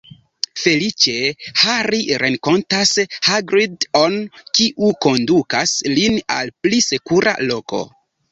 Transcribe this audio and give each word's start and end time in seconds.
Feliĉe, 0.59 1.17
Hari 1.63 1.99
renkontas 2.21 2.93
Hagrid-on, 3.27 4.17
kiu 4.59 4.89
kondukas 5.07 5.77
lin 5.99 6.19
al 6.39 6.53
pli 6.67 6.83
sekura 6.89 7.35
loko. 7.53 7.85